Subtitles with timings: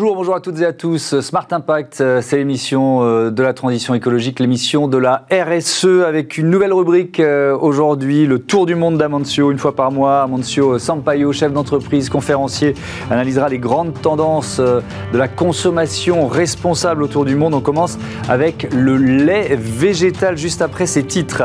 [0.00, 1.20] Bonjour, bonjour à toutes et à tous.
[1.20, 6.38] Smart Impact, euh, c'est l'émission euh, de la transition écologique, l'émission de la RSE avec
[6.38, 10.22] une nouvelle rubrique euh, aujourd'hui, le tour du monde d'Amancio, une fois par mois.
[10.22, 12.74] Amancio Sampaio, chef d'entreprise, conférencier,
[13.10, 17.52] analysera les grandes tendances de la consommation responsable autour du monde.
[17.52, 21.42] On commence avec le lait végétal juste après ces titres.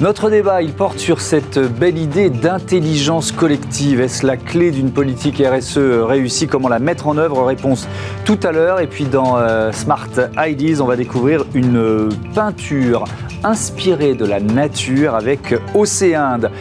[0.00, 4.00] Notre débat, il porte sur cette belle idée d'intelligence collective.
[4.00, 6.46] Est-ce la clé d'une politique RSE réussie?
[6.46, 7.44] Comment la mettre en œuvre?
[7.44, 7.88] Réponse
[8.24, 8.78] tout à l'heure.
[8.78, 13.06] Et puis dans euh, Smart Ideas, on va découvrir une peinture
[13.42, 16.52] inspirée de la nature avec Océinde.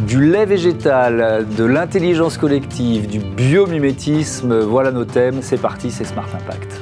[0.00, 5.40] Du lait végétal, de l'intelligence collective, du biomimétisme, voilà nos thèmes.
[5.42, 6.80] C'est parti, c'est Smart Impact.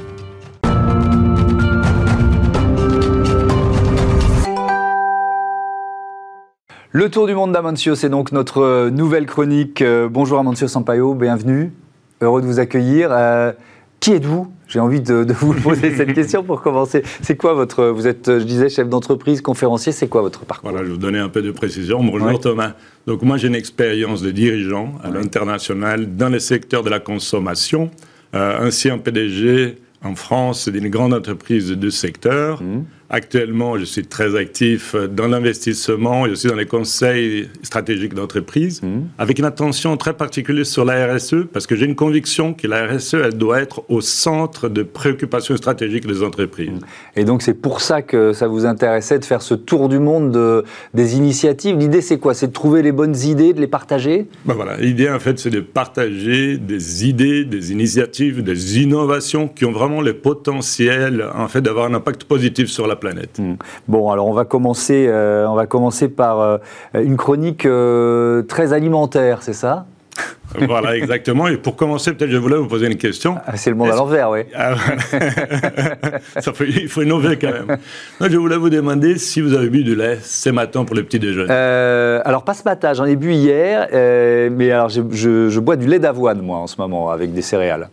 [6.95, 9.81] Le tour du monde d'Amancio, c'est donc notre euh, nouvelle chronique.
[9.81, 11.73] Euh, bonjour Amancio Sampaio, bienvenue.
[12.21, 13.09] Heureux de vous accueillir.
[13.11, 13.51] Euh,
[13.99, 14.49] qui êtes-vous?
[14.69, 17.03] J'ai envie de, vous poser cette question pour commencer.
[17.21, 17.87] C'est quoi votre.
[17.87, 20.69] Vous êtes, je disais, chef d'entreprise, conférencier, c'est quoi votre parcours?
[20.69, 22.01] Voilà, je vais vous donner un peu de précision.
[22.01, 22.75] Bonjour Thomas.
[23.07, 27.91] Donc, moi, j'ai une expérience de dirigeant à l'international dans le secteur de la consommation,
[28.31, 32.63] ainsi un PDG en France d'une grande entreprise de deux secteurs.
[32.63, 32.85] Mmh.
[33.09, 38.87] Actuellement, je suis très actif dans l'investissement et aussi dans les conseils stratégiques d'entreprise, mmh.
[39.19, 42.87] avec une attention très particulière sur la RSE, parce que j'ai une conviction que la
[42.87, 46.79] RSE, elle doit être au centre de préoccupations stratégiques des entreprises.
[47.15, 50.31] Et donc, c'est pour ça que ça vous intéressait de faire ce tour du monde
[50.31, 51.77] de, des initiatives.
[51.77, 52.33] L'idée, c'est quoi?
[52.33, 54.27] C'est de trouver les bonnes idées, de les partager?
[54.45, 59.65] Ben voilà, l'idée, en fait, c'est de partager des idées, des initiatives, des innovations qui
[59.65, 63.39] ont vraiment le potentiel, en fait, d'avoir un impact positif sur la planète.
[63.39, 63.55] Hmm.
[63.87, 66.57] Bon, alors on va commencer, euh, on va commencer par euh,
[66.93, 69.85] une chronique euh, très alimentaire, c'est ça?
[70.67, 71.49] Voilà, exactement.
[71.49, 73.35] Et pour commencer, peut-être je voulais vous poser une question.
[73.45, 74.41] Ah, c'est le monde à l'envers, oui.
[74.55, 74.75] Ah,
[76.65, 77.77] il faut innover quand même.
[78.21, 81.19] je voulais vous demander si vous avez bu du lait ce matin pour le petit
[81.19, 81.51] déjeuner.
[81.51, 83.89] alors, pas ce matin, j'en ai bu hier,
[84.51, 85.01] mais alors je,
[85.49, 87.89] je, bois du lait d'avoine, moi, en ce moment, avec des céréales.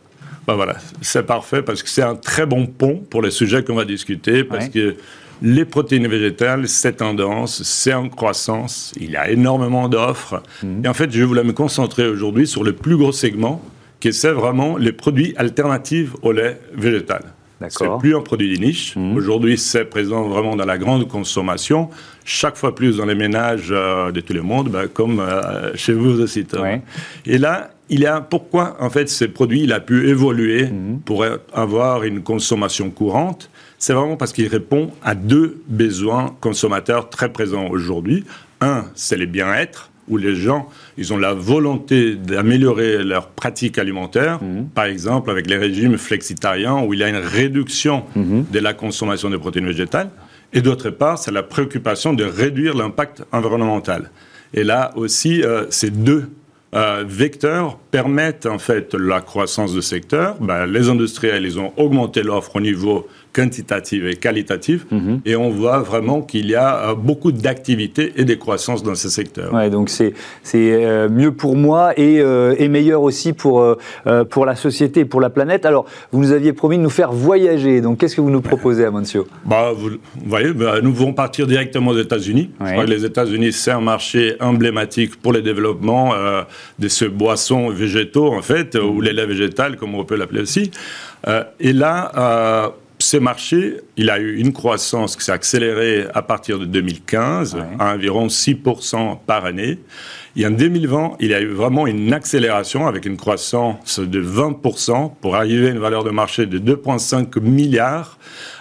[0.46, 3.76] Ben voilà, c'est parfait parce que c'est un très bon pont pour les sujets qu'on
[3.76, 4.96] va discuter parce que
[5.42, 10.42] les protéines végétales, c'est tendance, c'est en croissance, il y a énormément d'offres.
[10.62, 10.84] Mhm.
[10.84, 13.60] Et en fait, je voulais me concentrer aujourd'hui sur le plus gros segment,
[13.98, 17.22] qui c'est vraiment les produits alternatifs au lait végétal.
[17.68, 18.96] C'est plus un produit de niche.
[18.96, 19.16] Mhm.
[19.16, 21.90] Aujourd'hui, c'est présent vraiment dans la grande consommation,
[22.24, 25.92] chaque fois plus dans les ménages euh, de tout le monde, ben, comme euh, chez
[25.92, 26.44] vous aussi.
[27.26, 31.00] Et là, il y a pourquoi en fait ce produit il a pu évoluer mhm.
[31.04, 33.50] pour avoir une consommation courante?
[33.78, 38.24] C'est vraiment parce qu'il répond à deux besoins consommateurs très présents aujourd'hui.
[38.62, 44.42] Un, c'est le bien-être où les gens, ils ont la volonté d'améliorer leur pratique alimentaire,
[44.42, 44.68] mhm.
[44.68, 48.46] par exemple avec les régimes flexitariens où il y a une réduction mhm.
[48.50, 50.08] de la consommation de protéines végétales.
[50.54, 54.10] Et d'autre part, c'est la préoccupation de réduire l'impact environnemental.
[54.54, 56.30] Et là aussi, euh, ces deux
[56.74, 60.36] euh, vecteurs permettent en fait la croissance du secteur.
[60.40, 64.84] Ben, les industriels, ils ont augmenté l'offre au niveau quantitative et qualitative.
[64.90, 65.20] Mhm.
[65.24, 69.08] Et on voit vraiment qu'il y a euh, beaucoup d'activités et de croissance dans ce
[69.08, 69.52] secteur.
[69.52, 70.14] Ouais, donc c'est
[70.54, 73.76] euh, mieux pour moi et, euh, et meilleur aussi pour,
[74.30, 75.66] pour la société et pour la planète.
[75.66, 77.80] Alors, vous nous aviez promis de nous faire voyager.
[77.80, 79.26] Donc, qu'est-ce que vous nous proposez, Amancio?
[79.44, 79.90] Bah, vous,
[80.24, 82.50] voyez, bah, nous pouvons partir directement aux États-Unis.
[82.60, 86.12] Je crois que les États-Unis, c'est un marché emblématique pour le développement
[86.78, 90.70] de ces boissons végétaux, en fait, ou les laits végétales, comme on peut l'appeler aussi.
[91.60, 92.72] et là,
[93.02, 97.94] ce marché, il a eu une croissance qui s'est accélérée à partir de 2015 à
[97.94, 99.78] environ 6% par année.
[100.36, 105.12] Et en 2020, il y a eu vraiment une accélération avec une croissance de 20%
[105.20, 108.18] pour arriver à une valeur de marché de 2,5 milliards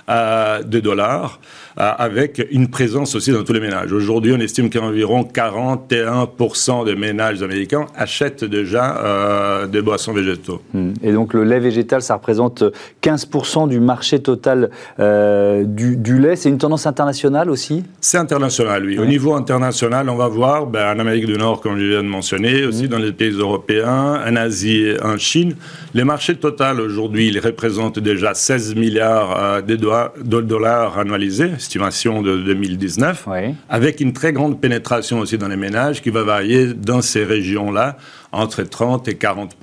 [0.10, 1.40] euh, de dollars.
[1.80, 3.94] Euh, avec une présence aussi dans tous les ménages.
[3.94, 10.62] Aujourd'hui, on estime qu'environ 41% des ménages américains achètent déjà euh, des boissons végétaux.
[10.74, 10.92] Hmm.
[11.02, 12.66] Et donc le lait végétal, ça représente
[13.02, 14.70] 15% du marché total
[15.00, 16.36] euh, du, lait.
[16.36, 17.84] C'est une tendance internationale aussi?
[18.02, 19.00] C'est international, oui.
[19.00, 22.10] Au niveau international, on va voir ben, en Amérique du Nord, comme je viens de
[22.10, 22.88] mentionner, aussi hmm.
[22.88, 25.56] dans les pays européens, en Asie, en Chine.
[25.94, 33.28] Les marchés total aujourd'hui, ils représentent déjà 16 milliards de dollars annualisés estimation de 2019,
[33.70, 37.98] avec une très grande pénétration aussi dans les ménages qui va varier dans ces régions-là
[38.32, 39.56] entre 30 et 40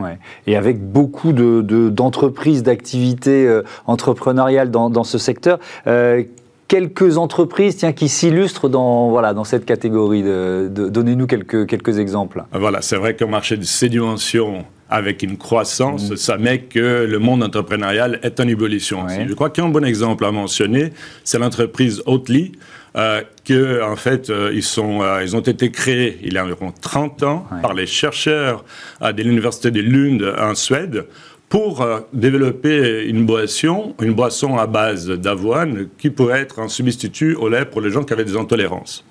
[0.00, 0.18] ouais.
[0.46, 5.58] Et avec beaucoup d'entreprises, de, d'activités euh, entrepreneuriales dans, dans, ce secteur.
[5.86, 6.22] Euh,
[6.68, 10.22] quelques entreprises tiens, qui s'illustrent dans, voilà, dans cette catégorie.
[10.22, 12.44] De, Donnez-nous quelques, quelques exemples.
[12.52, 16.16] Voilà, c'est vrai qu'un marché de ces dimensions avec une croissance, mm.
[16.16, 19.06] ça met que le monde entrepreneurial est en ébullition.
[19.08, 20.92] Je crois qu'un bon exemple à mentionner,
[21.24, 22.52] c'est l'entreprise Oatly,
[22.94, 26.44] euh, que en fait euh, ils sont euh, ils ont été créés il y a
[26.44, 28.66] environ 30 ans par les chercheurs
[29.00, 31.06] de l'université de Lund en Suède
[31.48, 37.48] pour développer une boisson, une boisson à base d'avoine qui pourrait être un substitut au
[37.48, 39.04] lait pour les gens qui avaient des intolérances.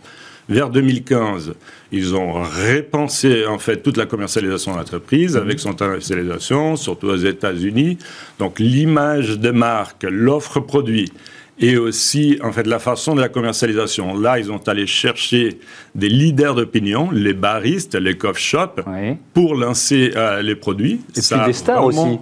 [0.49, 1.53] Vers 2015,
[1.91, 7.15] ils ont repensé en fait toute la commercialisation de l'entreprise avec son commercialisation, surtout aux
[7.15, 7.97] États-Unis.
[8.39, 11.11] Donc l'image de marque, l'offre produit
[11.59, 14.19] et aussi en fait la façon de la commercialisation.
[14.19, 15.59] Là, ils ont allé chercher
[15.93, 18.81] des leaders d'opinion, les baristes, les coffee shops,
[19.33, 21.01] pour lancer euh, les produits.
[21.15, 22.19] Et ça des stars aussi.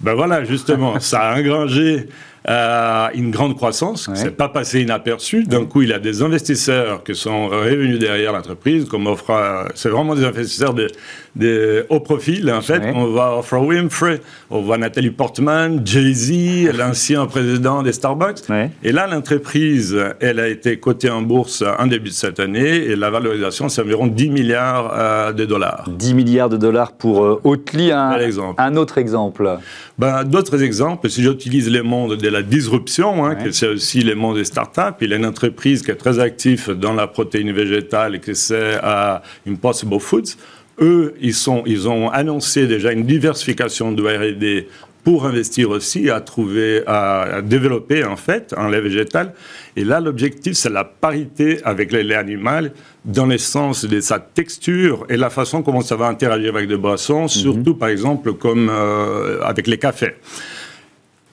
[0.00, 2.08] Ben voilà, justement, ça a engrangé
[2.48, 4.16] euh, une grande croissance, ouais.
[4.16, 5.44] c'est pas passé inaperçu.
[5.44, 10.14] D'un coup, il a des investisseurs qui sont revenus derrière l'entreprise, comme offre, c'est vraiment
[10.14, 10.88] des investisseurs de,
[11.36, 12.50] de haut profil.
[12.50, 14.20] En fait, on voit Oprah Winfrey,
[14.50, 18.40] on voit Nathalie Portman, Jay-Z, l'ancien président des Starbucks.
[18.82, 22.96] Et là, l'entreprise, elle a été cotée en bourse en début de cette année et
[22.96, 25.88] la valorisation, c'est environ 10 milliards euh, de dollars.
[25.88, 28.16] 10 milliards de dollars pour euh, Oatly, un,
[28.58, 29.58] un autre exemple.
[29.98, 34.14] Ben, D'autres exemples, si j'utilise les mondes de la disruption, hein, que c'est aussi les
[34.14, 37.52] mondes des startups, il y a une entreprise qui est très active dans la protéine
[37.52, 40.36] végétale et que c'est uh, Impossible Foods.
[40.80, 44.68] Eux, ils, sont, ils ont annoncé déjà une diversification de R&D
[45.04, 49.34] pour investir aussi à trouver, à, développer en fait un lait végétal.
[49.76, 52.72] Et là, l'objectif, c'est la parité avec le lait animal
[53.04, 56.78] dans le sens de sa texture et la façon comment ça va interagir avec des
[56.78, 57.28] boissons, mhm.
[57.28, 60.14] surtout par exemple comme euh, avec les cafés.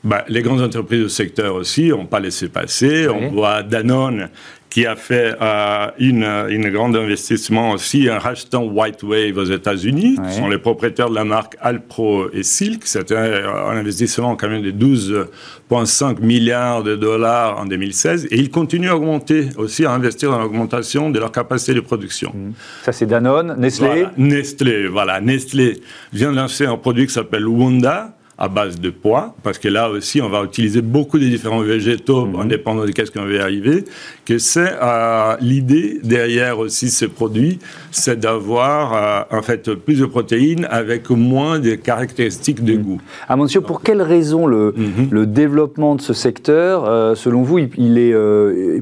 [0.04, 3.08] Bah, les grandes entreprises du secteur aussi n'ont pas laissé passer.
[3.08, 4.30] On voit Danone
[4.72, 10.18] qui a fait euh, une, une grande investissement aussi en rachetant White Wave aux États-Unis.
[10.30, 12.84] Ce sont les propriétaires de la marque Alpro et Silk.
[12.86, 18.30] C'était un, investissement quand même de 12,5 milliards de dollars en 2016.
[18.32, 22.32] Et ils continuent à augmenter aussi, à investir dans l'augmentation de leur capacité de production.
[22.34, 22.54] Mmh.
[22.84, 25.20] Ça, c'est Danone, Nestlé Nestlé, voilà.
[25.20, 25.82] Nestlé
[26.14, 29.92] vient de lancer un produit qui s'appelle Wanda à base de pois, parce que là
[29.92, 32.48] aussi, on va utiliser beaucoup de différents végétaux, en mhm.
[32.48, 33.86] dépendant de qu'est-ce qu'on va arriver,
[34.26, 37.60] que c'est euh, l'idée derrière aussi ces produits,
[37.92, 42.82] c'est d'avoir euh, en fait plus de protéines avec moins de caractéristiques de mhm.
[42.82, 43.02] goût.
[43.30, 45.10] Ah, monsieur, pour quelles raisons le, mhm.
[45.12, 48.16] le développement de ce secteur, euh, selon vous, il, est,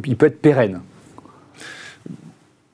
[0.06, 0.80] il peut être pérenne?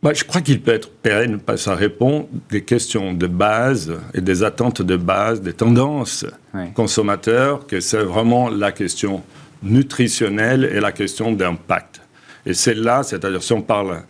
[0.05, 3.91] Bah, je crois qu'il peut être pérenne parce que ça répond des questions de base
[4.13, 6.27] et des attentes de base, des tendances
[6.75, 9.23] consommateurs, que c'est vraiment la question
[9.63, 12.01] nutritionnelle et la question d'impact.
[12.45, 14.03] Et c'est là, c'est-à-dire si on parle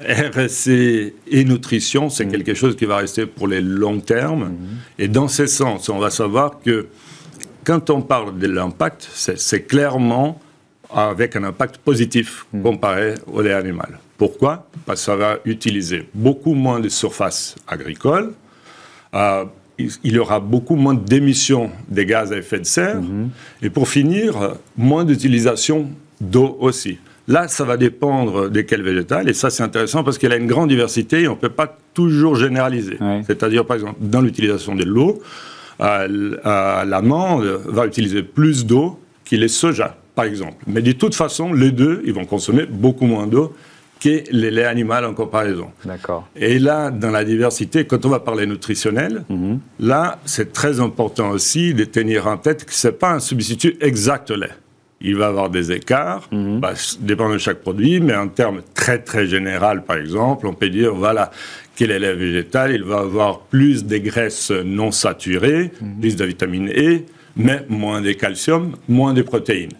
[0.00, 2.30] RSC et nutrition, c'est mm.
[2.30, 4.50] quelque chose qui va rester pour les longs termes.
[4.50, 4.56] Mm.
[5.00, 6.86] Et dans ce sens, on va savoir que
[7.64, 10.40] quand on parle de l'impact, c'est clairement
[10.94, 12.62] avec un impact positif mm.
[12.62, 13.98] comparé au lait animal.
[14.20, 14.66] Pourquoi?
[14.84, 18.34] Parce que ça va utiliser beaucoup moins de surface agricole,
[19.14, 19.46] euh,
[19.78, 23.30] il y aura beaucoup moins d'émissions de gaz à effet de serre, mhm.
[23.62, 25.88] et pour finir, moins d'utilisation
[26.20, 26.98] d'eau aussi.
[27.28, 30.48] Là, ça va dépendre de quel végétal, et ça c'est intéressant parce qu'elle a une
[30.48, 32.98] grande diversité et on ne peut pas toujours généraliser.
[33.26, 35.22] C'est-à-dire, par exemple, dans l'utilisation de l'eau,
[35.80, 40.62] euh, euh, l'amande va utiliser plus d'eau qu'il les soja, par exemple.
[40.66, 43.54] Mais de toute façon, les deux, ils vont consommer beaucoup moins d'eau
[44.00, 45.70] que les laits animaux en comparaison.
[45.84, 46.26] D'accord.
[46.34, 49.60] Et là, dans la diversité, quand on va parler nutritionnel, mhm.
[49.78, 53.76] là, c'est très important aussi de tenir en tête que ce n'est pas un substitut
[53.80, 54.54] exact au lait.
[55.02, 56.60] Il va avoir des écarts, mm
[57.00, 60.94] dépend de chaque produit, mais en termes très très général, par exemple, on peut dire,
[60.94, 61.30] voilà,
[61.76, 66.00] quel est lait végétal, il va avoir plus de graisses non saturées, mhm.
[66.00, 67.00] plus de vitamine E,
[67.36, 69.72] mais moins de calcium, moins de protéines.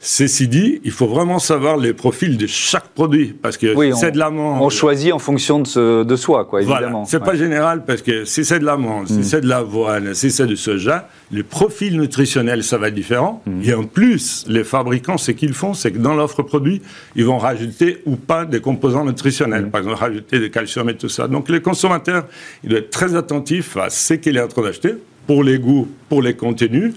[0.00, 4.18] Ceci dit, il faut vraiment savoir les profils de chaque produit, parce que c'est de
[4.18, 4.62] l'amande.
[4.62, 7.04] On choisit en fonction de, soi, quoi, évidemment.
[7.04, 9.22] C'est pas général, parce que si c'est de l'amande, si mm.
[9.24, 13.42] c'est de l'avoine, si c'est du soja, les profils nutritionnels, ça va être différent.
[13.44, 13.62] Mm.
[13.64, 16.80] Et en plus, les fabricants, ce qu'ils font, c'est que dans l'offre produit,
[17.16, 19.66] ils vont rajouter ou pas des composants nutritionnels.
[19.66, 19.70] Mm.
[19.70, 21.26] Par exemple, rajouter du calcium et tout ça.
[21.26, 22.26] Donc, les consommateurs,
[22.62, 24.94] ils doivent être très attentifs à ce qu'il est en train d'acheter,
[25.26, 26.94] pour les goûts, pour les contenus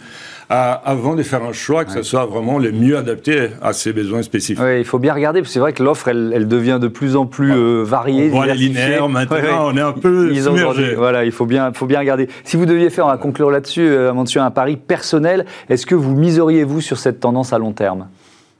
[0.51, 4.21] avant de faire un choix que ce soit vraiment le mieux adapté à ses besoins
[4.21, 4.63] spécifiques.
[4.63, 7.15] Oui, il faut bien regarder, parce que c'est vrai que l'offre, elle, devient de plus
[7.15, 8.29] en plus euh, variée.
[8.31, 10.95] On voit les linéaires maintenant, on est un peu submergé.
[10.95, 12.27] Voilà, il faut bien, faut bien regarder.
[12.43, 16.15] Si vous deviez faire, on va conclure là-dessus, euh, un pari personnel, est-ce que vous
[16.15, 18.07] miseriez-vous sur cette tendance à long terme?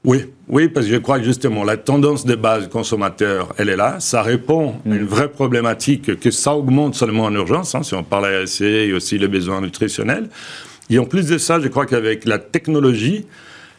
[0.04, 3.76] Oui, oui, parce que je crois que justement la tendance de base consommateur, elle est
[3.76, 3.96] là.
[4.00, 5.06] Ça répond à une mm.
[5.06, 9.18] vraie problématique que ça augmente seulement en urgence, hein, si on parle à et aussi
[9.18, 10.28] les besoins nutritionnels.
[10.90, 13.26] Et en plus de ça, je crois qu'avec la technologie,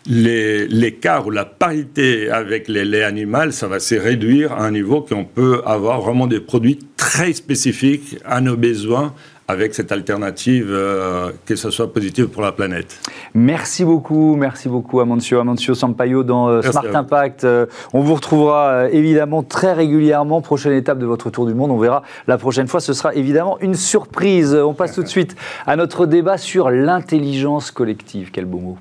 [0.08, 5.02] l'écart ou la parité avec les laits animaux, ça va se réduire à un niveau
[5.02, 9.14] qu'on peut avoir vraiment des produits très spécifiques à nos besoins
[9.48, 13.00] avec cette alternative, euh, que ce soit positive pour la planète.
[13.34, 17.44] Merci beaucoup, merci beaucoup Amancio, Amancio Sampaio dans euh, Smart Impact.
[17.44, 20.42] Euh, on vous retrouvera évidemment très régulièrement.
[20.42, 22.80] Prochaine étape de votre tour du monde, on verra la prochaine fois.
[22.80, 24.56] Ce sera évidemment une surprise.
[24.56, 25.36] On passe tout de suite
[25.66, 28.30] à notre débat sur l'intelligence collective.
[28.32, 28.78] Quel beau mot.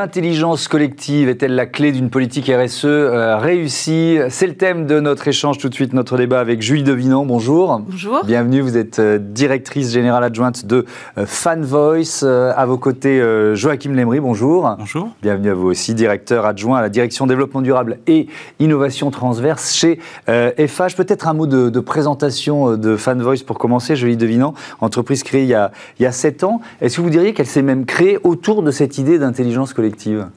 [0.00, 4.18] L'intelligence collective est-elle la clé d'une politique RSE euh, réussie?
[4.28, 7.26] C'est le thème de notre échange tout de suite, notre débat avec Julie Devinant.
[7.26, 7.80] Bonjour.
[7.80, 8.24] Bonjour.
[8.24, 10.84] Bienvenue, vous êtes euh, directrice générale adjointe de
[11.18, 12.22] euh, Fan Voice.
[12.22, 13.20] à vos côtés,
[13.54, 14.72] Joachim Lemry, bonjour.
[14.78, 15.08] Bonjour.
[15.20, 18.28] Bienvenue à vous aussi, directeur adjoint à la direction développement durable et
[18.60, 20.94] innovation transverse chez FH.
[20.96, 25.48] Peut-être un mot de, présentation de Fan Voice pour commencer, Julie Devinant, entreprise créée il
[25.48, 26.60] y a, il y a 7 ans.
[26.80, 29.87] Est-ce que vous diriez qu'elle s'est même créée autour de cette idée d'intelligence collective?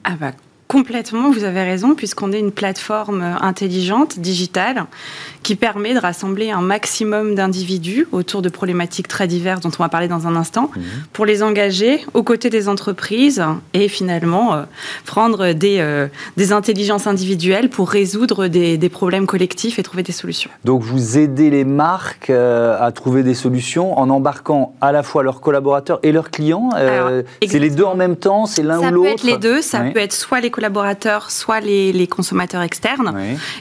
[0.04, 0.32] Ah bah,
[0.72, 4.86] Complètement, vous avez raison, puisqu'on est une plateforme intelligente, digitale,
[5.44, 9.90] qui permet de rassembler un maximum d'individus autour de problématiques très diverses dont on va
[9.90, 10.84] parler dans un instant, mhm.
[11.14, 13.44] pour les engager aux côtés des entreprises
[13.74, 14.64] et finalement euh,
[15.06, 16.08] prendre des, euh,
[16.38, 20.52] des, intelligences individuelles pour résoudre des, des, problèmes collectifs et trouver des solutions.
[20.66, 25.24] Donc vous aidez les marques euh, à trouver des solutions en embarquant à la fois
[25.24, 26.70] leurs collaborateurs et leurs clients
[27.48, 29.62] C'est les deux en même temps C'est l'un ou l'autre Ça peut être les deux,
[29.62, 33.14] ça peut être soit les collaborateurs, soit les, consommateurs externes.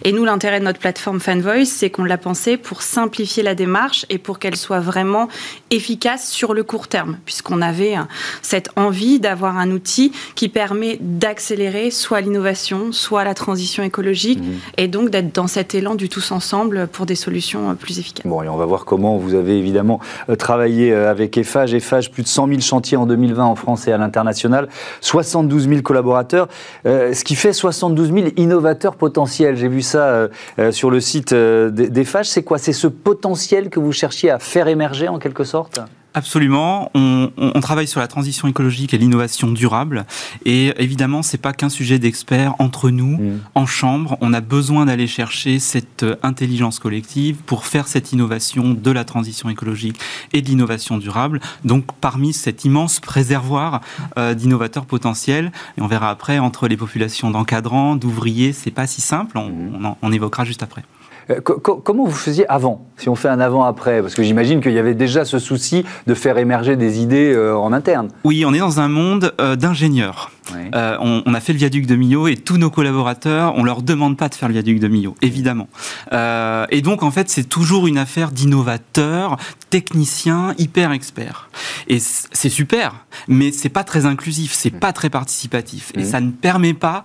[0.02, 4.06] Et nous, l'intérêt de notre plateforme FanVoice, c'est qu'on l'a pensé pour simplifier la démarche
[4.10, 5.28] et pour qu'elle soit vraiment
[5.70, 7.94] efficace sur le court terme, puisqu'on avait
[8.42, 14.52] cette envie d'avoir un outil qui permet d'accélérer soit l'innovation, soit la transition écologique, mmh.
[14.78, 18.26] et donc d'être dans cet élan du tous ensemble pour des solutions plus efficaces.
[18.26, 21.74] Bon, et on va voir comment vous avez évidemment euh, travaillé euh, avec EFAGE.
[21.74, 24.68] EFAGE, plus de 100 000 chantiers en 2020 en France et à l'international,
[25.00, 26.48] 72 000 collaborateurs.
[26.86, 29.56] Euh, ce qui fait 72 000 innovateurs potentiels.
[29.56, 31.32] J'ai vu ça euh, euh, sur le site
[31.68, 32.28] des FAGE.
[32.28, 32.58] C'est quoi?
[32.58, 35.80] C'est ce potentiel que vous cherchiez à faire émerger en quelque sorte?
[36.12, 36.90] Absolument.
[36.94, 40.06] On, on, travaille sur la transition écologique et l'innovation durable.
[40.44, 43.40] Et évidemment, c'est pas qu'un sujet d'experts entre nous, mm.
[43.54, 44.18] en chambre.
[44.20, 49.04] On a besoin d'aller chercher cette euh, intelligence collective pour faire cette innovation de la
[49.04, 50.00] transition écologique
[50.32, 51.40] et de l'innovation durable.
[51.64, 53.80] Donc, parmi cet immense préservoir
[54.18, 59.00] euh, d'innovateurs potentiels, et on verra après entre les populations d'encadrants, d'ouvriers, c'est pas si
[59.00, 59.38] simple.
[59.38, 59.94] On, mm.
[60.02, 60.82] on évoquera juste après.
[61.30, 64.00] Euh, comment vous faisiez avant, si on fait un avant-après?
[64.02, 67.56] Parce que j'imagine qu'il y avait déjà ce souci de faire émerger des idées euh,
[67.56, 68.08] en interne.
[68.24, 70.30] Oui, on est dans un monde euh, d'ingénieurs.
[70.72, 74.28] on, a fait le viaduc de Millau et tous nos collaborateurs, on leur demande pas
[74.28, 75.68] de faire le viaduc de Millau, évidemment.
[76.12, 79.36] et donc, en fait, c'est toujours une affaire d'innovateurs,
[79.70, 81.50] techniciens, hyper experts.
[81.86, 86.30] Et c'est super, mais c'est pas très inclusif, c'est pas très participatif, et ça ne
[86.30, 87.04] permet pas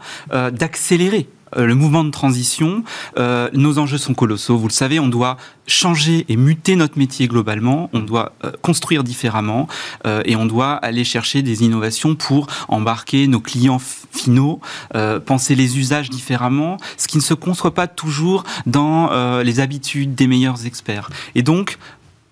[0.51, 2.83] d'accélérer le mouvement de transition,
[3.17, 4.57] euh, nos enjeux sont colossaux.
[4.57, 9.03] Vous le savez, on doit changer et muter notre métier globalement, on doit euh, construire
[9.03, 9.67] différemment
[10.25, 13.79] et on doit aller chercher des innovations pour embarquer nos clients
[14.12, 14.59] finaux,
[15.25, 19.09] penser les usages différemment, ce qui ne se construit pas toujours dans
[19.41, 21.09] les habitudes des meilleurs experts.
[21.33, 21.77] Et donc,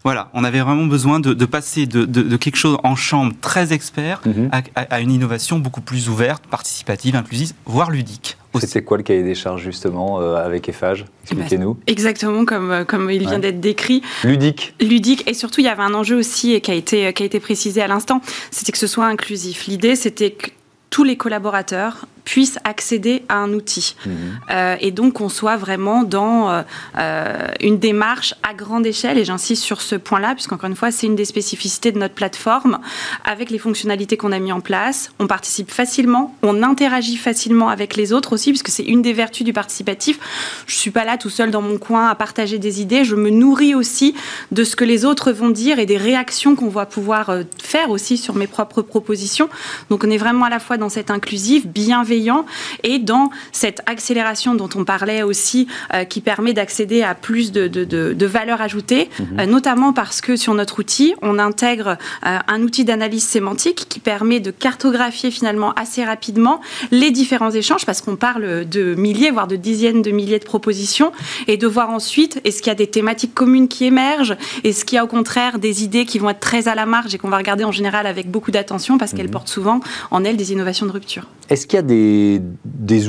[0.04, 4.50] voilà, on avait vraiment besoin de, passer de, quelque chose en chambre très expert mhm.
[4.76, 8.38] à, une innovation beaucoup plus ouverte, participative, inclusive, voire ludique.
[8.60, 11.78] C'était quoi le cahier des charges justement euh, avec EFAGE Expliquez-nous.
[11.88, 14.04] exactement comme, euh, comme il vient d'être décrit.
[14.24, 14.76] Ludique.
[14.80, 15.28] Ludique.
[15.28, 17.82] Et surtout, il y avait un enjeu aussi qui a été, qui a été précisé
[17.82, 19.66] à l'instant, c'était que ce soit inclusif.
[19.66, 20.52] L'idée, c'était que
[20.92, 23.96] tous les collaborateurs puissent accéder à un outil.
[24.06, 24.13] Mhm.
[24.50, 26.62] Euh, et donc qu'on soit vraiment dans euh,
[26.98, 31.08] euh, une démarche à grande échelle, et j'insiste sur ce point-là, puisqu'encore une fois, c'est
[31.08, 32.80] une des spécificités de notre plateforme,
[33.25, 35.12] avec les fonctionnalités qu'on a mis en place.
[35.20, 39.46] On participe facilement, on interagit facilement avec les autres aussi, puisque c'est une des vertus
[39.46, 40.20] du participatif.
[40.68, 43.15] Je ne suis pas là tout seul dans mon coin à partager des idées, je
[43.15, 44.15] me nourris aussi
[44.51, 48.18] de ce que les autres vont dire et des réactions qu'on va pouvoir faire aussi
[48.18, 49.50] sur mes propres propositions.
[49.89, 52.46] Donc on est vraiment à la fois dans cette inclusive, bienveillance, bienveillant
[52.84, 55.67] et dans cette accélération dont on parlait aussi,
[56.10, 59.50] qui permet d'accéder à plus de, de, de, valeur ajoutée, mhm.
[59.50, 64.51] notamment parce que sur notre outil, on intègre un outil d'analyse sémantique qui permet de
[64.51, 70.01] cartographier finalement assez rapidement les différents échanges, parce qu'on parle de milliers, voire de dizaines
[70.01, 71.12] de milliers de propositions,
[71.48, 74.96] et de voir ensuite est-ce qu'il y a des thématiques communes qui émergent, est-ce qu'il
[74.98, 77.29] y a au contraire des idées qui vont être très à la marge et qu'on
[77.29, 79.32] va regarder en général avec beaucoup d'attention parce qu'elles mhm.
[79.32, 79.79] portent souvent
[80.12, 81.27] en elles des innovations de rupture.
[81.50, 82.03] Est-ce qu'il y a des,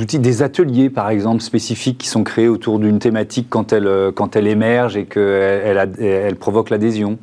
[0.01, 4.11] outils, des ateliers par exemple spécifiques qui sont créés autour d'une thématique quand elle, euh,
[4.11, 7.17] quand elle émerge et qu'elle elle, provoque l'adhésion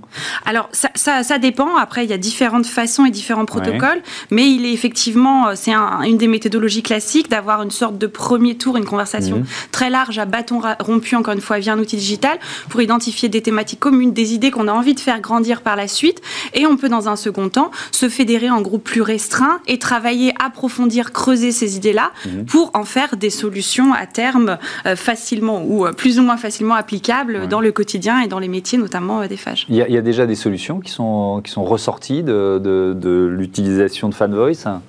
[0.47, 1.77] Alors ça, ça, dépend.
[1.77, 5.73] Après, il y a différentes façons et différents protocoles, mais il est effectivement, euh, c'est
[5.73, 9.45] une des méthodologies classiques d'avoir une sorte de premier tour, une conversation mhm.
[9.71, 12.39] très large à bâton rompu, encore une fois, via un outil digital,
[12.69, 15.89] pour identifier des thématiques communes, des idées qu'on a envie de faire grandir par la
[15.89, 16.21] suite.
[16.55, 20.33] Et on peut, dans un second temps, se fédérer en groupe plus restreint et travailler,
[20.43, 22.45] approfondir, creuser ces idées-là mhm.
[22.47, 26.75] pour en faire des solutions à terme euh, facilement ou euh, plus ou moins facilement
[26.75, 29.67] applicables dans le quotidien et dans les métiers, notamment des phages.
[29.69, 34.15] Il y, a, déjà des solutions qui sont, qui sont ressorties de, de l'utilisation de
[34.15, 34.81] FanVoice?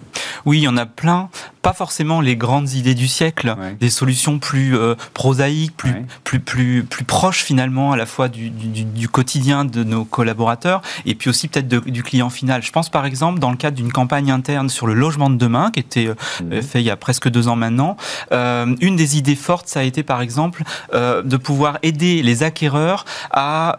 [0.45, 1.29] Oui, il y en a plein.
[1.63, 5.93] Pas forcément les grandes idées du siècle, des solutions plus euh, prosaïques, plus,
[6.23, 11.15] plus, plus, plus proches finalement à la fois du, du, quotidien de nos collaborateurs et
[11.15, 12.61] puis aussi peut-être du client final.
[12.61, 15.71] Je pense par exemple dans le cadre d'une campagne interne sur le logement de demain
[15.71, 16.61] qui était euh, mhm.
[16.61, 17.97] fait il y a presque deux ans maintenant.
[18.31, 23.05] Euh, une des idées fortes, ça a été par exemple de pouvoir aider les acquéreurs
[23.31, 23.77] à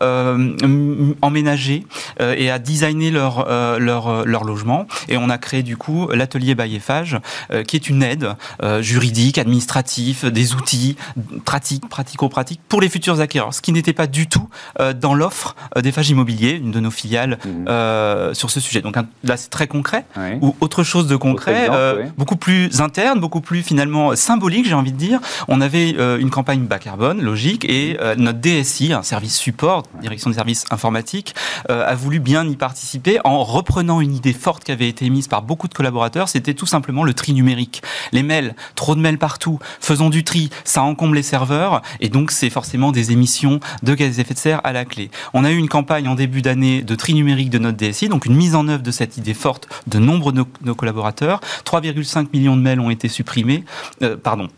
[1.22, 1.86] emménager
[2.20, 3.48] et à designer leur,
[3.78, 4.86] leur, leur logement.
[5.08, 7.18] Et on a créé du coup l'atelier Bayefage,
[7.50, 10.96] euh, qui est une aide euh, juridique, administrative, des outils
[11.44, 15.56] pratiques, pratico-pratiques pour les futurs acquéreurs, ce qui n'était pas du tout euh, dans l'offre
[15.82, 18.34] des Fages Immobilier, une de nos filiales, mmh.
[18.34, 18.80] sur ce sujet.
[18.80, 20.06] Donc là, c'est très concret.
[20.40, 21.68] Ou autre chose de concret,
[22.16, 25.20] beaucoup plus interne, beaucoup plus finalement symbolique, j'ai envie de dire.
[25.48, 30.36] On avait une campagne bas carbone, logique, et notre DSI, un service support, direction des
[30.36, 31.34] services informatiques,
[31.68, 35.42] a voulu bien y participer en reprenant une idée forte qui avait été émise par
[35.42, 37.63] beaucoup de collaborateurs, c'était tout simplement le tri numérique.
[38.12, 42.30] Les mails, trop de mails partout, faisons du tri, ça encombre les serveurs, et donc
[42.30, 45.10] c'est forcément des émissions de gaz à effet de serre à la clé.
[45.32, 48.26] On a eu une campagne en début d'année de tri numérique de notre DSI, donc
[48.26, 51.40] une mise en œuvre de cette idée forte de nombre de nos, collaborateurs.
[51.64, 53.64] 3,5 millions de mails ont été supprimés,
[54.02, 54.48] euh, pardon,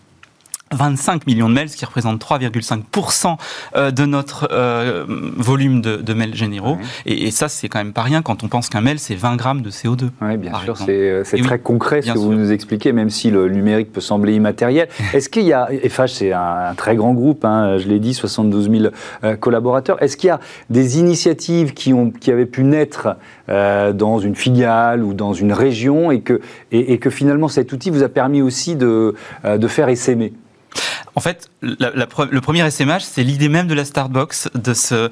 [0.76, 3.36] 25 millions de mails, ce qui représente 3,5%
[3.75, 5.04] euh, de notre euh,
[5.36, 6.76] volume de, mails généraux.
[7.04, 9.62] Et, ça, c'est quand même pas rien quand on pense qu'un mail, c'est 20 grammes
[9.62, 10.08] de CO2.
[10.23, 13.49] Oui, bien sûr, c'est euh, très concret ce que vous nous expliquez, même si le
[13.49, 14.89] numérique peut sembler immatériel.
[15.15, 18.71] Est-ce qu'il y a, FH, c'est un, très grand groupe, hein, je l'ai dit, 72
[19.23, 20.02] 000 collaborateurs.
[20.02, 23.17] Est-ce qu'il y a des initiatives qui, ont, qui avaient pu naître
[23.49, 26.41] dans une filiale ou dans une région et que,
[26.73, 30.32] et, que finalement cet outil vous a permis aussi de, de faire essaimer?
[31.17, 35.09] En fait, le premier SMH, c'est l'idée même de la Startbox, de ce, euh,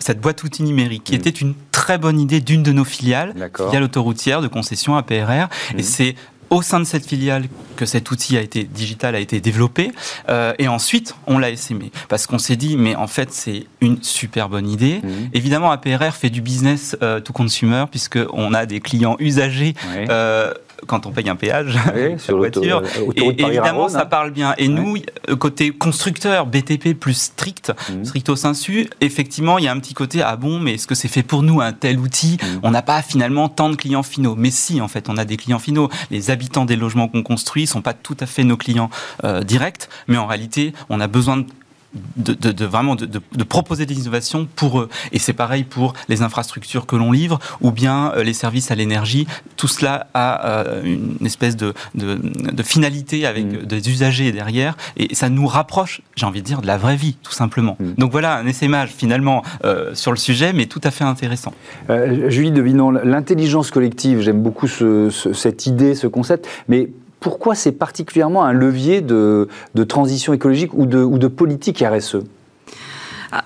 [0.00, 1.16] cette boîte outil numérique, qui mm.
[1.16, 5.48] était une très bonne idée d'une de nos filiales, filiale autoroutière de concession APRR.
[5.76, 5.82] Et mm.
[5.82, 6.14] c'est
[6.48, 7.44] au sein de cette filiale
[7.76, 9.90] que cet outil a été digital a été développé
[10.28, 14.02] euh, et ensuite on l'a essaimé parce qu'on s'est dit mais en fait c'est une
[14.02, 15.00] super bonne idée.
[15.02, 15.30] Mm.
[15.32, 19.74] Évidemment APRR fait du business euh, to consumer puisque on a des clients usagers
[20.86, 21.78] quand on paye un péage
[22.18, 22.82] sur la voiture.
[22.98, 24.06] Euh, et évidemment, ça hein.
[24.06, 24.54] parle bien.
[24.58, 24.96] Et nous,
[25.28, 28.04] euh, côté constructeur, BTP plus strict, mmh.
[28.04, 31.08] stricto sensu, effectivement, il y a un petit côté ah bon, mais est-ce que c'est
[31.08, 32.60] fait pour nous un tel outil mmh.
[32.62, 34.34] On n'a pas finalement tant de clients finaux.
[34.36, 35.88] Mais si, en fait, on a des clients finaux.
[36.10, 38.90] Les habitants des logements qu'on construit sont pas tout à fait nos clients
[39.24, 41.46] euh, directs, mais en réalité, on a besoin de
[42.16, 44.88] de, vraiment de, proposer des innovations pour eux.
[45.12, 48.74] Et c'est pareil pour les infrastructures que l'on livre ou bien euh, les services à
[48.74, 49.26] l'énergie.
[49.56, 51.74] Tout cela a euh, une espèce de,
[52.62, 53.66] finalité avec mm.
[53.66, 57.16] des usagers derrière et ça nous rapproche, j'ai envie de dire, de la vraie vie,
[57.22, 57.76] tout simplement.
[57.78, 57.92] Mm.
[57.98, 61.52] Donc voilà un essaimage finalement euh, sur le sujet, mais tout à fait intéressant.
[62.28, 66.88] Julie Devinon, l'intelligence collective, j'aime beaucoup cette idée, ce concept, mais
[67.22, 69.48] pourquoi c'est particulièrement un levier de,
[69.88, 72.18] transition écologique ou de, politique RSE
[73.34, 73.44] ah,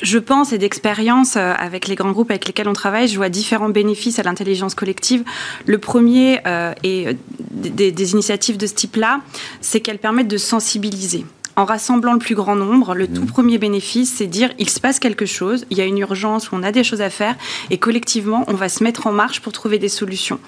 [0.00, 3.28] je pense, et d'expérience euh, avec les grands groupes avec lesquels on travaille, je vois
[3.28, 5.22] différents bénéfices à l'intelligence collective.
[5.66, 7.12] Le premier, euh, et euh,
[7.50, 9.20] des, initiatives de ce type-là,
[9.60, 11.26] c'est qu'elles permettent de sensibiliser
[11.58, 13.26] en rassemblant le plus grand nombre, le tout mmh.
[13.26, 16.62] premier bénéfice, c'est dire il se passe quelque chose, il y a une urgence, on
[16.62, 17.34] a des choses à faire,
[17.70, 20.38] et collectivement, on va se mettre en marche pour trouver des solutions.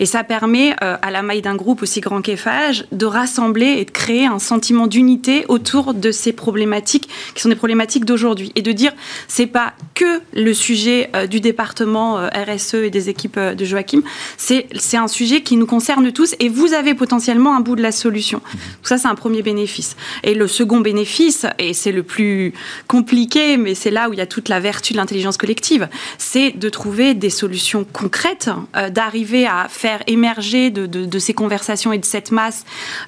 [0.00, 3.86] Et ça permet, euh, à la maille d'un groupe aussi grand qu'Eiffage, de rassembler et
[3.86, 8.60] de créer un sentiment d'unité autour de ces problématiques qui sont des problématiques d'aujourd'hui, et
[8.60, 8.92] de dire
[9.28, 14.02] c'est pas que le sujet euh, du département euh, RSE et des équipes de Joachim,
[14.36, 17.92] c'est un sujet qui nous concerne tous, et vous avez potentiellement un bout de la
[17.92, 18.42] solution.
[18.44, 18.58] Mmh.
[18.82, 19.96] ça, c'est un premier bénéfice.
[20.22, 22.52] Et le second bénéfice, et c'est le plus
[22.86, 26.50] compliqué, mais c'est là où il y a toute la vertu de l'intelligence collective, c'est
[26.52, 32.04] de trouver des solutions concrètes, euh, d'arriver à faire émerger de, ces conversations et de
[32.04, 32.64] cette masse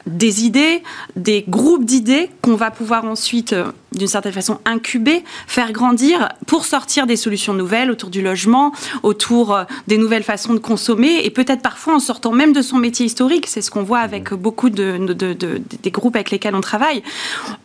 [0.06, 0.82] des idées,
[1.16, 6.64] des groupes d'idées qu'on va pouvoir ensuite, euh, d'une certaine façon, incuber, faire grandir pour
[6.64, 11.30] sortir des solutions nouvelles autour du logement, autour euh, des nouvelles façons de consommer, et
[11.30, 13.46] peut-être parfois en sortant même de son métier historique.
[13.46, 14.98] C'est ce qu'on voit avec beaucoup de,
[15.82, 17.02] des groupes avec lesquels on travaille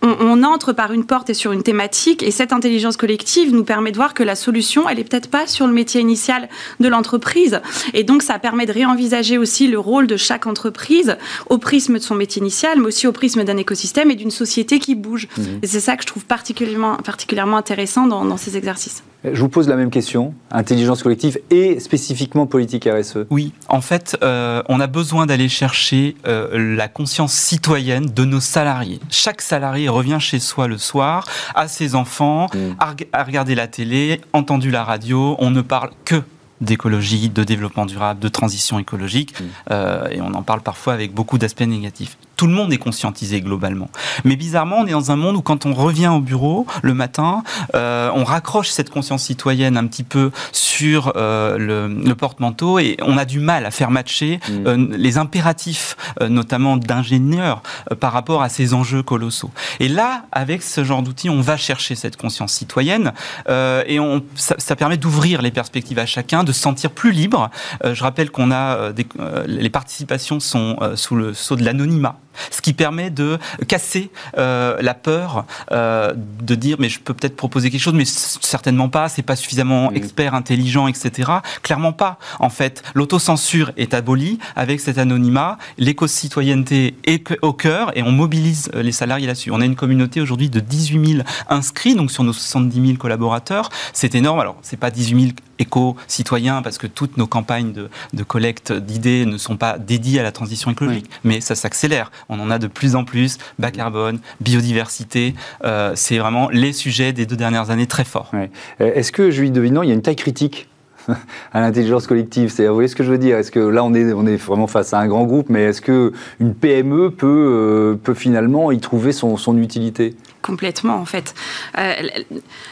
[0.02, 3.92] on, entre par une porte et sur une thématique, et cette intelligence collective nous permet
[3.92, 7.62] de voir que la solution, elle est peut-être pas sur le métier initial de l'entreprise,
[7.94, 11.18] et donc ça permet de réenvisager aussi le rôle de chaque entreprise
[11.50, 14.80] au prisme de son métier initial, mais aussi au prisme d'un écosystème et d'une société
[14.80, 15.28] qui bouge.
[15.38, 15.42] Mmh.
[15.64, 19.04] Et c'est ça que je trouve particulièrement, particulièrement intéressant dans ces exercices.
[19.24, 23.26] Je vous pose la même question, intelligence collective et spécifiquement politique RSE.
[23.30, 28.40] Oui, en fait, euh, on a besoin d'aller chercher euh, la conscience citoyenne de nos
[28.40, 29.00] salariés.
[29.10, 31.26] Chaque salarié revient chez soi le soir,
[31.56, 33.04] à ses enfants, mm.
[33.12, 36.22] à, regarder la télé, entendu la radio, on ne parle que
[36.62, 39.44] d'écologie, de développement durable, de transition écologique, mm.
[39.72, 43.42] euh, et on en parle parfois avec beaucoup d'aspects négatifs tout le monde est conscientisé
[43.42, 43.90] globalement.
[44.24, 47.44] Mais bizarrement, on est dans un monde où quand on revient au bureau le matin,
[47.76, 53.18] euh, on raccroche cette conscience citoyenne un petit peu sur euh, le, porte-manteau et on
[53.18, 54.68] a du mal à faire matcher mm.
[54.68, 57.62] euh, les impératifs, notamment d'ingénieurs,
[58.00, 59.52] par rapport à ces enjeux colossaux.
[59.80, 63.14] Et là, avec ce genre d'outils, on va chercher cette conscience citoyenne
[63.50, 67.50] et on, ça, ça permet d'ouvrir les perspectives à chacun, de se sentir plus libre.
[67.84, 69.08] je rappelle qu'on a des,
[69.48, 72.20] les participations sont sous le sceau de l'anonymat
[72.52, 77.36] ce qui permet de casser euh, la peur euh, de dire mais je peux peut-être
[77.36, 81.32] proposer quelque chose, mais certainement pas, c'est pas suffisamment expert, intelligent, etc.
[81.62, 82.20] Clairement pas.
[82.40, 88.70] En fait, l'autocensure est abolie avec cet anonymat, l'éco-citoyenneté est au cœur et on mobilise
[88.76, 89.52] euh, les salariés là-dessus.
[89.52, 93.70] On a une communauté aujourd'hui de 18 000 inscrits, donc sur nos 70 000 collaborateurs,
[93.94, 94.40] c'est énorme.
[94.40, 99.26] Alors, c'est pas 18 000 éco-citoyens parce que toutes nos campagnes de, de collecte d'idées
[99.26, 102.12] ne sont pas dédiées à la transition écologique, mais ça s'accélère.
[102.30, 107.14] On en a de plus en plus, bas carbone, biodiversité, euh, c'est vraiment les sujets
[107.14, 108.32] des deux dernières années très forts.
[108.34, 108.48] Euh,
[108.80, 110.68] est-ce que, je lui devinant, il y a une taille critique
[111.54, 112.54] à l'intelligence collective?
[112.58, 113.38] Vous voyez ce que je veux dire?
[113.38, 115.82] Est-ce que là, on est, on est vraiment face à un grand groupe, mais est-ce
[115.82, 120.16] qu'une PME peut, euh, peut finalement y trouver son, son utilité?
[120.42, 121.34] Complètement en fait.
[121.78, 121.94] Euh,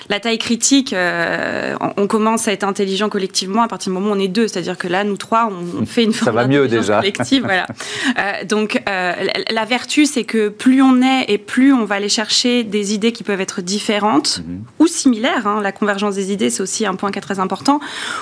[0.10, 4.15] la taille critique, euh, on commence à être intelligent collectivement à partir du moment où
[4.15, 7.43] on est deux, c'est-à-dire que là, nous trois, on, fait une forme d'intelligence collective.
[7.43, 7.67] voilà.
[8.17, 12.63] Euh, donc la vertu, c'est que plus on est et plus on va aller chercher
[12.63, 14.63] des idées qui peuvent être différentes mhm.
[14.80, 15.47] ou similaires.
[15.47, 15.62] Hein.
[15.62, 17.80] la convergence des idées, c'est aussi un point qui est très important.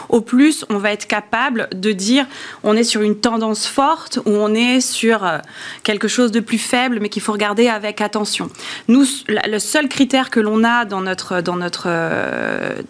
[0.10, 2.26] Au plus, on va être capable de dire,
[2.64, 5.28] on est sur une tendance forte ou on est sur
[5.84, 8.50] quelque chose de plus faible, mais qu'il faut regarder avec attention.
[8.88, 9.06] Nous,
[9.46, 12.82] le seul critère que l'on a dans notre, dans notre euh,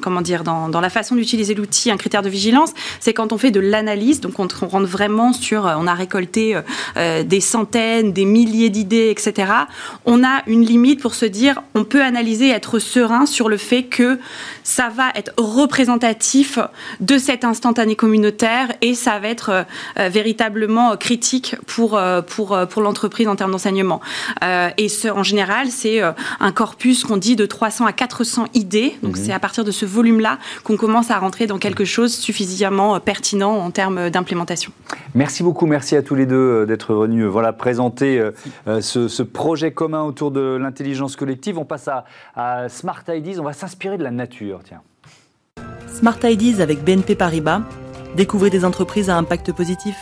[0.00, 3.38] comment dire, dans, dans la façon d'utiliser l'outil, un critère de vigilance, c'est quand on
[3.38, 6.56] fait de l'analyse, donc on, rentre vraiment sur, euh, on a récolté
[6.96, 9.52] euh, des centaines, des milliers d'idées, etc.
[10.04, 13.84] On a une limite pour se dire, on peut analyser, être serein sur le fait
[13.84, 14.18] que
[14.62, 16.58] ça va être représentatif
[17.00, 19.64] de cet instantané communautaire et ça va être
[19.96, 24.00] véritablement critique pour, pour, pour l'entreprise en termes d'enseignement.
[24.42, 28.96] et ce, en général, c'est euh, un corpus qu'on dit de 300 à 400 idées.
[29.02, 29.24] Donc, mhm.
[29.24, 32.98] c'est à partir de ce volume-là qu'on commence à rentrer dans quelque chose suffisamment euh,
[32.98, 34.72] pertinent en termes d'implémentation.
[35.14, 35.66] Merci beaucoup.
[35.66, 38.22] Merci à tous les deux euh, d'être venus voilà, présenter
[38.66, 41.58] ce, projet commun autour de l'intelligence collective.
[41.58, 43.38] On passe à, à Smart Ideas.
[43.40, 44.60] On va s'inspirer de la nature.
[44.64, 44.82] Tiens.
[45.92, 47.62] Smart Ideas avec BNP Paribas.
[48.16, 49.96] Découvrez des entreprises à impact positif.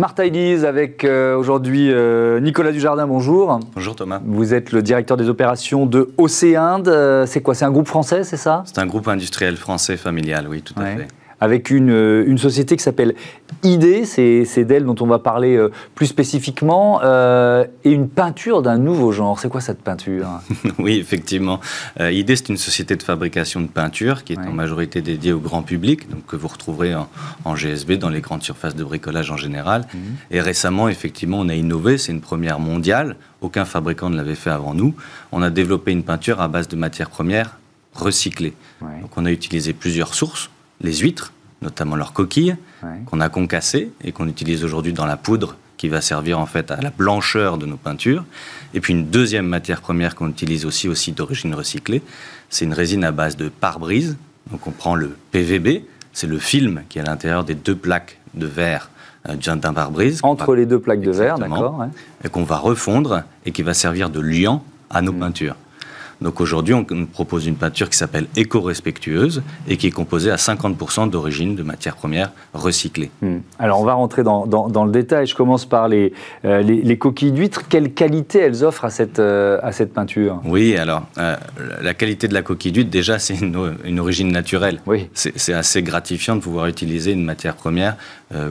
[0.00, 3.60] Smart Ideas avec euh, aujourd'hui euh, Nicolas Dujardin, bonjour.
[3.74, 4.18] Bonjour Thomas.
[4.24, 6.88] Vous êtes le directeur des opérations de Océinde.
[6.88, 8.62] Euh, c'est quoi C'est un groupe français, c'est ça?
[8.64, 11.08] C'est un groupe industriel français familial, oui, tout à fait.
[11.40, 13.14] Avec une, une société qui s'appelle
[13.62, 15.58] ID, c'est d'elle dont on va parler
[15.94, 19.38] plus spécifiquement, et une peinture d'un nouveau genre.
[19.40, 20.28] C'est quoi cette peinture?
[20.78, 21.60] Oui, effectivement.
[21.98, 25.62] ID, c'est une société de fabrication de peinture qui est en majorité dédiée au grand
[25.62, 29.86] public, donc que vous retrouverez en, GSB dans les grandes surfaces de bricolage en général.
[29.92, 30.00] Mhm.
[30.30, 34.50] Et récemment, effectivement, on a innové, c'est une première mondiale, aucun fabricant ne l'avait fait
[34.50, 34.94] avant nous.
[35.32, 37.58] On a développé une peinture à base de matières premières
[37.94, 38.54] recyclées.
[38.80, 42.56] Donc on a utilisé plusieurs sources, les huîtres, notamment leurs coquilles,
[43.06, 46.70] qu'on a concassées et qu'on utilise aujourd'hui dans la poudre qui va servir en fait
[46.70, 48.24] à la blancheur de nos peintures.
[48.74, 52.02] Et puis une deuxième matière première qu'on utilise aussi, aussi d'origine recyclée,
[52.50, 54.16] c'est une résine à base de pare-brise.
[54.50, 58.18] Donc on prend le PVB, c'est le film qui est à l'intérieur des deux plaques
[58.34, 58.90] de verre
[59.28, 60.20] euh, d'un pare-brise.
[60.22, 61.86] Entre les deux plaques de verre, d'accord.
[62.24, 65.18] Et qu'on va refondre et qui va servir de liant à nos mmh.
[65.18, 65.56] peintures.
[66.20, 71.08] Donc aujourd'hui, on propose une peinture qui s'appelle éco-respectueuse et qui est composée à 50%
[71.08, 73.10] d'origine de matières premières recyclées.
[73.22, 73.38] Hmm.
[73.58, 75.26] Alors on va rentrer dans, dans, le détail.
[75.26, 76.12] Je commence par les,
[76.44, 77.68] euh, les, coquilles d'huîtres.
[77.68, 80.40] Quelle qualité elles offrent à cette, euh, à cette peinture?
[80.44, 81.36] Oui, alors euh,
[81.80, 84.80] la qualité de la coquille d'huître, déjà, c'est une, une, origine naturelle.
[84.86, 85.08] Oui.
[85.14, 87.96] C'est assez gratifiant de pouvoir utiliser une matière première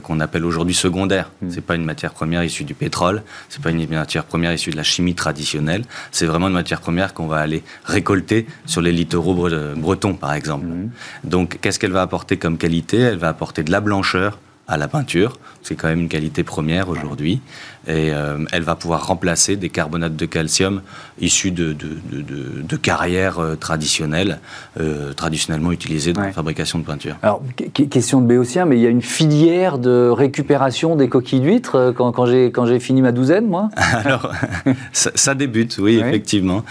[0.04, 1.32] qu'on appelle aujourd'hui secondaire.
[1.40, 1.52] Ce hmm.
[1.52, 4.76] C'est pas une matière première issue du pétrole, c'est pas une matière première issue de
[4.76, 5.84] la chimie traditionnelle.
[6.12, 10.68] C'est vraiment une matière première qu'on va aller récolter sur les littoraux bretons, par exemple.
[10.68, 10.90] Mhm.
[11.24, 12.98] Donc, qu'est-ce qu'elle va apporter comme qualité?
[12.98, 16.90] Elle va apporter de la blancheur à la peinture, c'est quand même une qualité première
[16.90, 17.42] aujourd'hui,
[17.88, 20.82] et euh, elle va pouvoir remplacer des carbonates de calcium
[21.20, 24.40] issus de, de, carrières euh, traditionnelles,
[24.80, 27.16] euh, traditionnellement utilisées dans la fabrication de peinture.
[27.24, 27.42] Alors,
[27.74, 32.12] question de béotien, mais il y a une filière de récupération des coquilles d'huîtres quand,
[32.12, 33.70] quand j'ai fini ma douzaine, moi?
[33.76, 34.32] Alors,
[34.94, 36.64] ça, débute, oui, effectivement,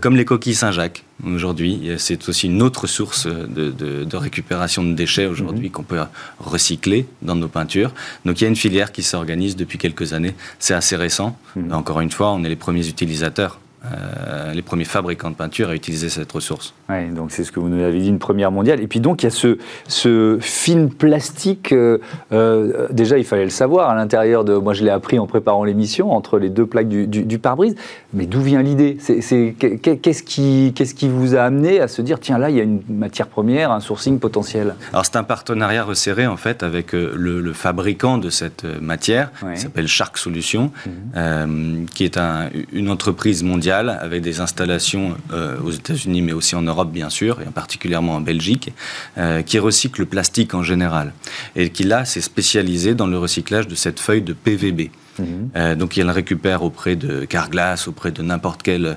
[0.00, 1.90] comme les coquilles Saint-Jacques aujourd'hui.
[1.98, 5.72] C'est aussi une autre source de, récupération de déchets aujourd'hui mhm.
[5.72, 6.00] qu'on peut
[6.38, 7.92] recycler dans nos peintures.
[8.24, 10.34] Donc il y a une filière qui s'organise depuis quelques années.
[10.58, 11.36] C'est assez récent.
[11.56, 11.72] Mhm.
[11.72, 15.74] Encore une fois, on est les premiers utilisateurs euh, les premiers fabricants de peinture à
[15.74, 16.72] utiliser cette ressource.
[16.88, 18.80] Oui, donc c'est ce que vous nous avez dit, une première mondiale.
[18.80, 21.98] Et puis donc il y a ce, ce film plastique, euh,
[22.32, 25.64] euh, déjà il fallait le savoir à l'intérieur de, moi je l'ai appris en préparant
[25.64, 27.74] l'émission, entre les deux plaques du, du, pare-brise,
[28.14, 28.98] mais d'où vient l'idée?
[28.98, 33.26] Qu'est-ce qui, vous a amené à se dire, tiens là il y a une matière
[33.26, 34.76] première, un sourcing potentiel?
[34.92, 39.88] Alors c'est un partenariat resserré en fait avec le, fabricant de cette matière, qui s'appelle
[39.88, 41.86] Shark Solutions, mhm.
[41.92, 46.62] qui est un, une entreprise mondiale avec des installations euh, aux États-Unis, mais aussi en
[46.62, 48.72] Europe, bien sûr, et particulièrement en Belgique,
[49.18, 51.12] euh, qui recycle le plastique en général.
[51.56, 54.90] Et qui, là, s'est spécialisé dans le recyclage de cette feuille de PVB.
[55.18, 55.50] Mhm.
[55.56, 58.96] Euh, donc il récupère auprès de Carglass, auprès de n'importe quel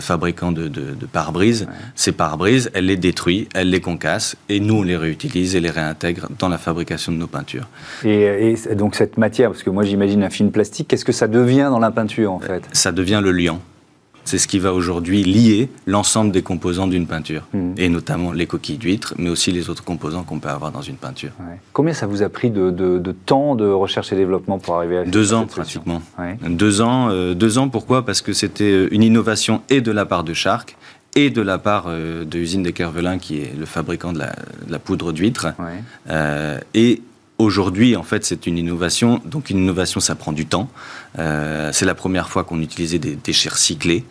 [0.00, 0.70] fabricant de,
[1.12, 1.66] pare-brise.
[1.96, 5.70] Ces pare-brises, elle les détruit, elle les concasse, et nous on les réutilise et les
[5.70, 7.68] réintègre dans la fabrication de nos peintures.
[8.04, 11.26] Et, et donc cette matière, parce que moi j'imagine un film plastique, qu'est-ce que ça
[11.26, 12.62] devient dans la peinture en fait?
[12.72, 13.60] Ça devient le liant.
[14.28, 17.72] C'est ce qui va aujourd'hui lier l'ensemble des composants d'une peinture, mmh.
[17.78, 20.96] et notamment les coquilles d'huîtres, mais aussi les autres composants qu'on peut avoir dans une
[20.96, 21.30] peinture.
[21.72, 25.32] Combien ça vous a pris de, temps de recherche et développement pour arriver à Deux
[25.32, 26.02] ans pratiquement.
[26.46, 27.08] Deux ans.
[27.08, 27.70] Euh, deux ans.
[27.70, 28.04] Pourquoi?
[28.04, 30.76] Parce que c'était euh, une innovation et de la part de Shark
[31.16, 34.78] et de la part euh, de l'usine des Kervelin, qui est le fabricant de la,
[34.78, 35.46] poudre d'huître,
[36.74, 37.00] et
[37.38, 39.20] Aujourd'hui, en fait, c'est une innovation.
[39.24, 40.68] Donc, une innovation, ça prend du temps.
[41.18, 44.04] Euh, c'est la première fois qu'on utilisait des déchets recyclés.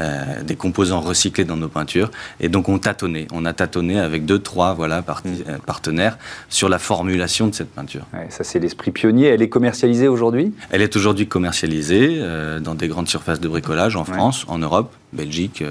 [0.00, 2.10] Euh, des composants recyclés dans nos peintures.
[2.40, 5.04] Et donc on tâtonnait, on a tâtonné avec deux, trois voilà, mm.
[5.46, 8.04] euh, partenaires sur la formulation de cette peinture.
[8.28, 9.28] ça c'est l'esprit pionnier.
[9.28, 10.52] Elle est commercialisée aujourd'hui?
[10.70, 12.20] Elle est aujourd'hui commercialisée
[12.60, 15.62] dans des grandes surfaces de bricolage en France, en Europe, Belgique,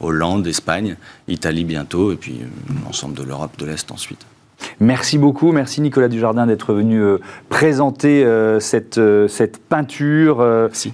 [0.00, 0.96] Hollande, Espagne,
[1.28, 2.40] Italie bientôt, et puis
[2.84, 4.26] l'ensemble de l'Europe de l'Est ensuite.
[4.80, 10.46] Merci beaucoup, merci Nicolas Dujardin d'être venu euh, présenter euh, cette, euh, cette peinture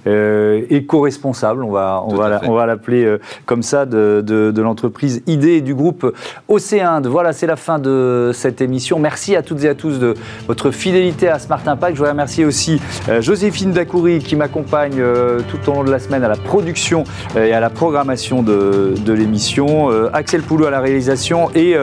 [0.05, 5.75] éco-responsable, on va, on va, on va l'appeler comme ça, de, de, l'entreprise ID du
[5.75, 6.13] groupe
[6.47, 7.07] Océinde.
[7.07, 8.97] Voilà, c'est la fin de cette émission.
[8.97, 10.15] Merci à toutes et à tous de
[10.47, 11.93] votre fidélité à Smart Impact.
[11.93, 12.81] Je voudrais remercier aussi
[13.19, 15.01] Joséphine Dacoury qui m'accompagne
[15.47, 17.03] tout au long de la semaine à la production
[17.35, 21.75] et à la programmation de, de l'émission, Axel Poulou à la réalisation et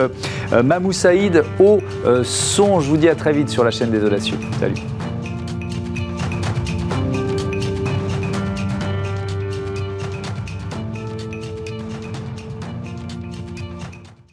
[0.63, 1.79] Mamou Saïd au
[2.23, 2.79] son.
[2.79, 4.37] Je vous dis à très vite sur la chaîne des Audacieux.
[4.59, 4.75] Salut.